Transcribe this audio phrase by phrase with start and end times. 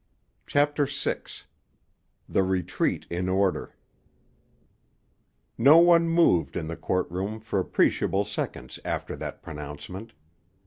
[0.47, 3.75] CHAPTER VI—THE RETREAT IN ORDER
[5.59, 10.13] No one moved in the court room for appreciable seconds after that pronouncement.